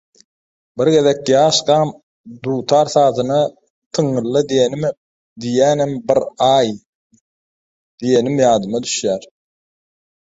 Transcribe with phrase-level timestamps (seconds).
[0.77, 1.89] Bir gezek ýaşkam
[2.45, 3.37] «Dutar sazyna
[3.97, 4.41] tyňňyla
[5.43, 6.73] diýýänem bar-aý»
[8.01, 9.21] diýenim ýadyma düşýär.